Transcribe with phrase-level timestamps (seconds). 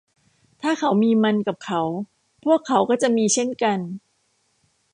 [0.61, 1.81] ถ้าเขามีมันกับเขา
[2.45, 3.79] พวกเขาก็จะมีเช่นกัน